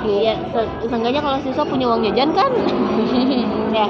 Iya, 0.00 0.32
se- 0.48 0.88
seenggaknya 0.88 1.20
kalau 1.20 1.38
siswa 1.40 1.64
punya 1.64 1.84
uang 1.88 2.00
jajan 2.06 2.32
kan. 2.32 2.50
ya 3.76 3.86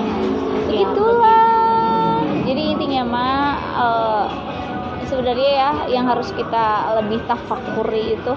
itulah 0.71 2.23
jadi 2.47 2.63
intinya 2.75 3.03
mah 3.05 3.43
eh, 3.59 4.25
sebenarnya 5.07 5.51
ya 5.51 5.71
yang 5.91 6.07
harus 6.07 6.31
kita 6.31 6.67
lebih 7.03 7.19
tafakuri 7.27 8.15
itu 8.15 8.33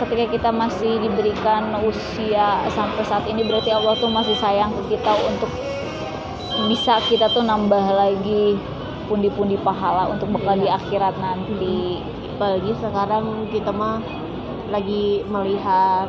ketika 0.00 0.24
kita 0.32 0.50
masih 0.50 0.96
diberikan 1.04 1.76
usia 1.84 2.64
sampai 2.72 3.04
saat 3.04 3.24
ini 3.28 3.44
berarti 3.44 3.68
Allah 3.68 3.94
tuh 4.00 4.08
masih 4.08 4.36
sayang 4.40 4.72
ke 4.72 4.96
kita 4.96 5.12
untuk 5.28 5.50
bisa 6.68 7.00
kita 7.08 7.28
tuh 7.32 7.44
nambah 7.44 7.84
lagi 7.92 8.56
pundi-pundi 9.08 9.60
pahala 9.60 10.08
untuk 10.12 10.32
bekal 10.32 10.56
di 10.56 10.68
akhirat 10.70 11.14
nanti 11.18 12.00
Apalagi 12.40 12.72
sekarang 12.80 13.52
kita 13.52 13.68
mah 13.68 14.00
lagi 14.72 15.20
melihat 15.28 16.08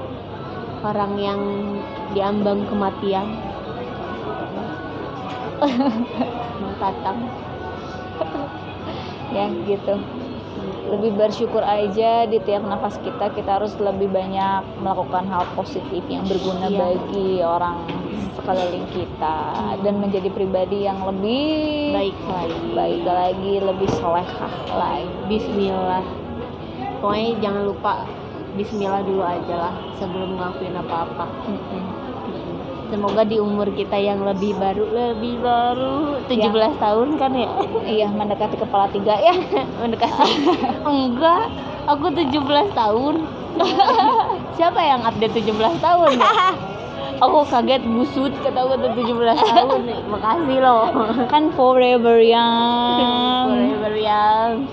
orang 0.79 1.19
yang 1.19 1.41
diambang 2.15 2.63
kematian. 2.71 3.35
Mau 6.63 6.71
datang. 6.79 7.27
ya 9.35 9.51
gitu 9.67 10.20
lebih 10.91 11.15
bersyukur 11.15 11.63
aja 11.63 12.27
di 12.27 12.37
tiap 12.37 12.61
nafas 12.61 12.99
kita 12.99 13.31
kita 13.31 13.57
harus 13.57 13.71
lebih 13.79 14.11
banyak 14.11 14.59
melakukan 14.77 15.23
hal 15.25 15.47
positif 15.55 16.03
yang 16.05 16.27
berguna 16.27 16.67
Iya. 16.67 16.77
bagi 16.77 17.29
orang 17.39 17.77
sekeliling 18.31 18.87
kita 18.91 19.37
dan 19.79 19.95
menjadi 19.97 20.27
pribadi 20.27 20.83
yang 20.83 20.99
lebih 21.01 21.95
Baik 21.95 22.17
lagi. 22.21 22.59
baik 22.71 23.01
lagi 23.03 23.53
lebih 23.61 23.89
solehah 23.93 24.53
lagi 24.69 25.07
Bismillah. 25.27 26.03
Pokoknya 26.99 27.39
jangan 27.39 27.63
lupa 27.65 27.93
Bismillah 28.51 28.99
dulu 29.01 29.23
aja 29.23 29.55
lah 29.57 29.73
sebelum 29.95 30.35
ngelakuin 30.35 30.75
apa-apa. 30.75 31.23
Semoga 32.91 33.23
di 33.23 33.39
umur 33.39 33.71
kita 33.71 33.95
yang 33.95 34.19
lebih 34.27 34.51
baru, 34.59 34.83
lebih 34.91 35.39
baru. 35.39 36.19
17 36.27 36.75
tahun 36.75 37.15
kan 37.15 37.31
ya. 37.31 37.47
iya 37.87 38.07
mendekati 38.11 38.59
kepala 38.59 38.91
tiga 38.91 39.15
ya. 39.15 39.31
Mendekati. 39.79 40.59
Enggak 40.83 41.47
aku 41.87 42.11
17 42.11 42.35
tahun. 42.75 43.15
Siapa 44.59 44.79
yang 44.83 45.07
update 45.07 45.39
17 45.39 45.55
tahun 45.79 46.19
ya? 46.19 46.31
aku 47.23 47.47
kaget 47.47 47.79
busut 47.87 48.35
kata 48.43 48.59
tuh 48.59 48.91
17 48.91 49.39
tahun. 49.39 49.81
Makasih 50.11 50.59
loh. 50.59 50.91
Kan 51.31 51.47
forever 51.55 52.19
young. 52.19 53.47
Forever 53.55 53.93
yang 53.95 54.67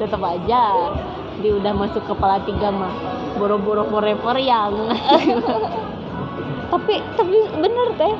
tetap 0.00 0.24
aja 0.24 0.96
dia 1.44 1.52
udah 1.56 1.72
masuk 1.76 2.08
kepala 2.08 2.40
tiga 2.48 2.72
mah. 2.72 2.92
Boro-boro 3.36 3.84
forever 3.92 4.40
yang 4.40 4.72
tapi 6.70 7.02
tapi 7.14 7.36
bener 7.58 7.88
teh 7.94 8.14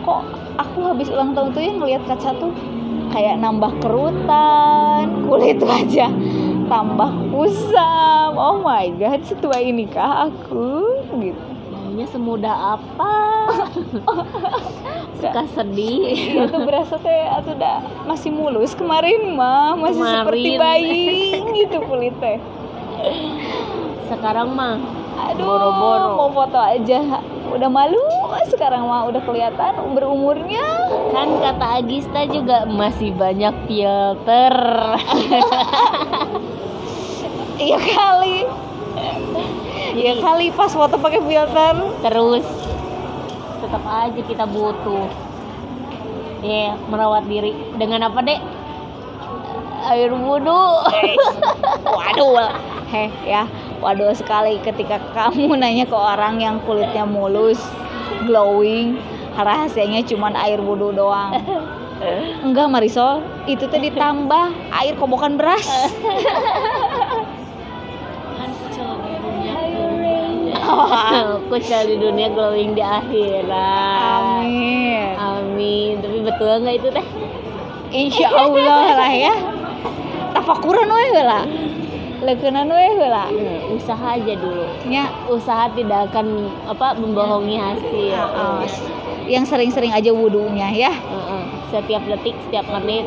kok 0.00 0.22
aku 0.56 0.78
habis 0.86 1.10
ulang 1.10 1.34
tahun 1.34 1.50
tuh 1.50 1.60
ya 1.60 1.72
ngeliat 1.74 2.02
kaca 2.06 2.30
tuh 2.38 2.52
kayak 3.10 3.36
nambah 3.36 3.74
kerutan 3.82 5.26
kulit 5.26 5.58
wajah 5.66 6.10
tambah 6.66 7.10
kusam. 7.28 8.38
Oh 8.38 8.62
my 8.62 8.94
god 8.94 9.18
setua 9.26 9.58
inikah 9.58 10.30
aku? 10.30 11.02
Gitu. 11.18 11.42
Kayaknya 11.66 12.06
semudah 12.06 12.56
apa? 12.78 13.14
Suka 15.20 15.42
sedih. 15.50 16.46
Itu 16.46 16.58
berasa 16.62 16.94
teh 16.96 17.26
atau 17.26 17.58
udah 17.58 18.06
masih 18.06 18.30
mulus 18.30 18.78
kemarin 18.78 19.34
mah. 19.34 19.74
Masih 19.74 19.98
seperti 19.98 20.54
Kemarin. 20.54 20.62
bayi 20.62 21.10
gitu 21.58 21.82
kulit 21.82 22.14
teh 22.22 22.38
sekarang 24.06 24.52
mah 24.52 24.76
aduh 25.16 25.46
Boro-boro. 25.46 26.08
mau 26.16 26.30
foto 26.32 26.58
aja 26.58 26.98
udah 27.50 27.68
malu 27.68 28.06
sekarang 28.50 28.86
mah 28.86 29.06
udah 29.10 29.22
kelihatan 29.22 29.72
berumurnya 29.94 30.64
kan 31.10 31.28
kata 31.38 31.66
Agista 31.82 32.26
juga 32.26 32.66
masih 32.66 33.14
banyak 33.14 33.54
filter. 33.66 34.54
Iya 37.60 37.76
kali. 37.76 38.48
Iya 39.92 40.16
kali 40.16 40.48
pas 40.48 40.72
foto 40.72 40.96
pakai 40.96 41.20
filter. 41.20 41.76
Terus 42.00 42.46
tetap 43.60 43.84
aja 43.84 44.20
kita 44.24 44.48
butuh. 44.48 45.04
Ya 46.40 46.80
merawat 46.88 47.28
diri. 47.28 47.52
Dengan 47.76 48.08
apa 48.08 48.24
dek? 48.24 48.40
Air 49.92 50.16
wudhu. 50.16 50.64
Waduh. 51.84 52.48
Heh 52.96 53.12
ya 53.28 53.44
waduh 53.80 54.12
sekali 54.12 54.60
ketika 54.60 55.00
kamu 55.16 55.56
nanya 55.60 55.88
ke 55.88 55.96
orang 55.96 56.38
yang 56.38 56.60
kulitnya 56.68 57.08
mulus 57.08 57.58
glowing 58.28 59.00
rahasianya 59.40 60.04
cuman 60.04 60.36
air 60.36 60.60
wudhu 60.60 60.92
doang. 60.92 61.32
Enggak 62.44 62.72
Marisol. 62.72 63.20
Itu 63.44 63.68
tuh 63.68 63.80
ditambah 63.80 64.72
air 64.72 64.96
kobokan 64.96 65.36
beras. 65.36 65.64
Kucel 71.50 71.82
di 71.90 71.96
dunia 71.98 72.30
glowing 72.30 72.78
di 72.78 72.82
akhirat. 72.84 74.38
Amin. 74.38 75.18
Amin. 75.18 75.92
Tapi 75.98 76.18
betul 76.22 76.62
nggak 76.62 76.76
itu 76.78 76.88
teh? 76.94 77.06
Insya 77.90 78.30
Allah 78.30 78.94
lah 78.94 79.10
ya. 79.10 79.34
Tafakuran 80.30 80.86
we 80.86 81.20
lah 81.20 81.42
leukeunana 82.20 82.72
we 82.72 83.06
lah 83.08 83.28
Hmm, 83.30 83.76
usaha 83.76 84.16
aja 84.16 84.34
dulu. 84.36 84.64
Nya 84.88 85.08
usaha 85.28 85.68
tidak 85.72 86.12
akan 86.12 86.48
apa 86.68 86.96
membohongi 86.98 87.56
hasil. 87.56 88.16
Heeh. 88.16 88.64
yang 89.30 89.46
sering-sering 89.46 89.94
aja 89.94 90.10
wudhunya 90.10 90.68
ya. 90.74 90.90
Heeh. 90.90 91.42
setiap 91.70 92.02
detik 92.02 92.34
setiap 92.48 92.66
menit. 92.66 93.06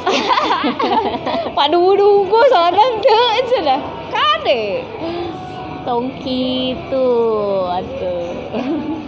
Waduh 1.58 1.80
wudhu 1.82 2.22
gue 2.24 2.44
soalnya 2.54 2.86
tuh 3.02 3.30
sudah. 3.50 3.80
Kade. 4.14 4.86
Tong 5.82 6.12
gitu 6.22 7.08
atuh 7.66 8.30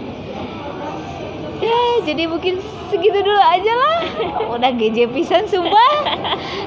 ya 1.63 1.79
jadi 2.03 2.27
mungkin 2.27 2.59
segitu 2.91 3.23
dulu 3.23 3.39
aja 3.39 3.73
lah. 3.73 4.01
Udah 4.57 4.71
GJ 4.75 5.15
pisan 5.15 5.47
sumpah. 5.47 6.03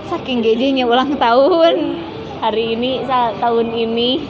Saking 0.08 0.40
GJ-nya 0.40 0.88
ulang 0.88 1.20
tahun 1.20 2.00
hari 2.40 2.76
ini 2.76 3.02
sa- 3.04 3.34
tahun 3.36 3.72
ini. 3.72 4.20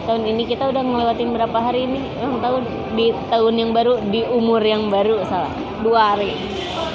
Tahun 0.00 0.22
ini 0.26 0.42
kita 0.42 0.72
udah 0.72 0.82
ngelewatin 0.82 1.30
berapa 1.30 1.58
hari 1.60 1.86
ini? 1.86 2.00
Ulang 2.18 2.40
tahun 2.42 2.62
di 2.98 3.12
tahun 3.30 3.54
yang 3.54 3.70
baru 3.70 4.00
di 4.10 4.26
umur 4.26 4.58
yang 4.64 4.90
baru 4.90 5.22
salah. 5.28 5.52
Dua 5.84 6.16
hari. 6.16 6.34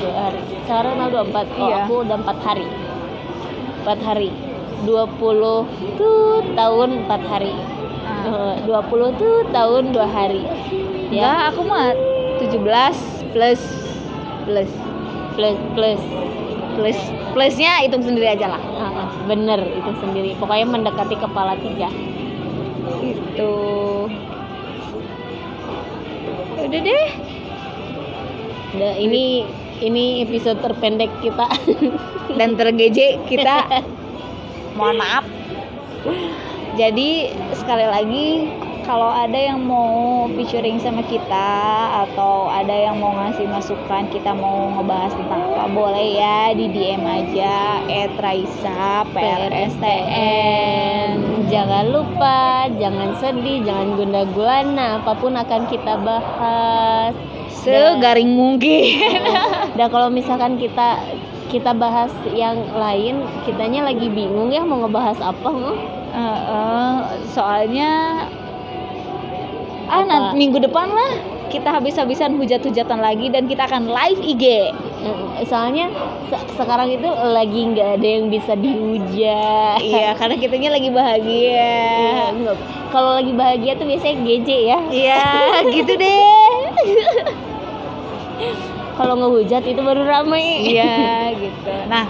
Dua 0.02 0.14
hari. 0.28 0.42
Sekarang 0.66 1.00
tanggal 1.00 1.24
24 1.24 1.48
oh, 1.56 1.70
Iya. 1.70 1.76
aku 1.86 1.94
udah 2.04 2.18
empat 2.20 2.38
hari. 2.44 2.68
4 3.86 4.02
hari. 4.02 4.30
20 4.84 5.66
tuh 5.96 6.42
tahun 6.58 6.90
4 7.06 7.22
hari. 7.24 7.54
Ah. 8.06 8.58
Eh, 8.58 8.66
20 8.66 9.10
tuh 9.16 9.46
tahun 9.54 9.94
2 9.94 10.10
hari. 10.10 10.42
Ya, 11.14 11.22
ya 11.22 11.32
aku 11.54 11.62
mah 11.64 11.94
17 12.42 12.98
plus 13.32 13.62
plus. 14.50 14.72
Plus 15.38 15.58
plus. 15.78 16.02
Plus 16.76 17.00
plusnya 17.32 17.80
hitung 17.86 18.04
sendiri 18.04 18.36
aja 18.36 18.58
lah. 18.58 18.62
Bener 19.24 19.60
itu 19.64 19.92
sendiri 20.04 20.36
pokoknya 20.36 20.68
mendekati 20.68 21.16
kepala 21.16 21.56
tiga 21.58 21.90
Itu. 23.02 23.54
Udah 26.60 26.80
deh. 26.82 27.08
Udah, 28.76 28.94
ini 29.00 29.48
ini 29.80 30.24
episode 30.28 30.60
terpendek 30.60 31.12
kita 31.24 31.48
Dan 32.38 32.60
tergeje 32.60 33.24
kita. 33.26 33.66
Mohon 34.78 34.98
maaf. 35.00 35.26
Jadi 36.76 37.32
sekali 37.56 37.88
lagi 37.88 38.28
kalau 38.86 39.10
ada 39.10 39.34
yang 39.34 39.66
mau 39.66 40.30
featuring 40.38 40.78
sama 40.78 41.02
kita 41.10 41.50
atau 42.06 42.46
ada 42.46 42.72
yang 42.72 43.02
mau 43.02 43.18
ngasih 43.18 43.50
masukan 43.50 44.06
kita 44.14 44.30
mau 44.38 44.70
ngebahas 44.78 45.10
tentang 45.18 45.42
apa 45.42 45.66
boleh 45.74 46.22
ya 46.22 46.54
di 46.54 46.70
DM 46.70 47.02
aja 47.02 47.82
@raisa 48.22 49.02
PRSTN 49.10 51.10
jangan 51.50 51.86
lupa 51.90 52.70
jangan 52.78 53.18
sedih 53.18 53.66
jangan 53.66 53.98
gunda 53.98 54.22
gulana 54.30 55.02
apa 55.02 55.18
pun 55.18 55.34
akan 55.34 55.66
kita 55.66 55.98
bahas. 56.06 57.18
Segaring 57.66 58.30
mungkin. 58.30 59.26
dan 59.78 59.90
kalau 59.90 60.14
misalkan 60.14 60.62
kita 60.62 61.02
kita 61.50 61.74
bahas 61.74 62.14
yang 62.30 62.62
lain 62.78 63.26
kitanya 63.50 63.90
lagi 63.90 64.06
bingung 64.14 64.54
ya 64.54 64.62
mau 64.62 64.86
ngebahas 64.86 65.18
apa 65.18 65.50
mau 65.50 65.74
Eh, 66.16 66.42
eh, 66.48 66.96
soalnya 67.36 67.92
ah 69.86 69.98
Apa? 69.98 70.04
nanti 70.04 70.34
minggu 70.36 70.58
depan 70.60 70.88
lah 70.88 71.12
kita 71.46 71.70
habis-habisan 71.72 72.36
hujat-hujatan 72.36 73.00
lagi 73.00 73.30
dan 73.30 73.46
kita 73.46 73.64
akan 73.64 73.88
live 73.88 74.20
IG. 74.20 74.44
Soalnya 75.44 75.88
se- 76.26 76.52
sekarang 76.54 76.90
itu 76.90 77.06
lagi 77.06 77.62
nggak 77.66 77.90
ada 77.96 78.08
yang 78.10 78.28
bisa 78.28 78.58
dihujat 78.58 79.78
Iya, 79.78 80.16
karena 80.16 80.36
kitanya 80.36 80.70
lagi 80.74 80.90
bahagia. 80.90 81.78
Iya, 81.94 82.26
kalau 82.90 83.14
lagi 83.14 83.32
bahagia 83.32 83.76
tuh 83.76 83.86
biasanya 83.86 84.16
GJ 84.20 84.50
ya 84.66 84.80
Iya, 84.90 85.24
gitu 85.76 85.94
deh. 85.94 86.20
kalau 88.96 89.14
ngehujat 89.16 89.64
itu 89.64 89.80
baru 89.80 90.04
ramai 90.04 90.66
Iya, 90.66 90.96
gitu. 91.44 91.72
Nah, 91.86 92.08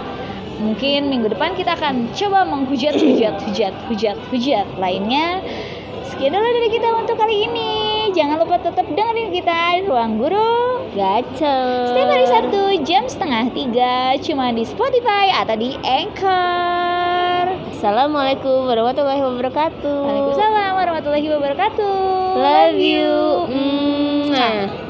mungkin 0.56 1.06
minggu 1.06 1.28
depan 1.28 1.52
kita 1.52 1.74
akan 1.74 2.08
coba 2.10 2.42
menghujat, 2.42 2.94
hujat, 2.94 3.36
hujat, 3.42 3.74
hujat, 3.86 4.16
hujat 4.30 4.66
lainnya. 4.76 5.42
Sekian 6.16 6.32
dulu 6.32 6.48
dari 6.48 6.72
kita 6.72 6.88
untuk 6.96 7.20
kali 7.20 7.44
ini. 7.44 7.72
Jangan 8.16 8.40
lupa 8.40 8.56
tetap 8.56 8.88
dengerin 8.88 9.36
kita 9.36 9.52
di 9.52 9.84
Ruang 9.84 10.16
Guru. 10.16 10.88
gacor 10.96 11.92
Setiap 11.92 12.08
hari 12.08 12.24
Sabtu 12.24 12.62
jam 12.88 13.04
setengah 13.04 13.52
tiga 13.52 14.16
cuma 14.24 14.48
di 14.48 14.64
Spotify 14.64 15.28
atau 15.36 15.60
di 15.60 15.76
Anchor. 15.84 17.52
Assalamualaikum 17.68 18.64
warahmatullahi 18.64 19.20
wabarakatuh 19.20 19.98
Waalaikumsalam 20.08 20.72
warahmatullahi 20.80 21.28
wabarakatuh. 21.36 22.00
love 22.40 22.80
you 22.80 23.12
Mwah. 23.52 24.85